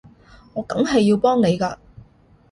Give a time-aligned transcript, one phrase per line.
[0.55, 1.77] 我梗係要幫你㗎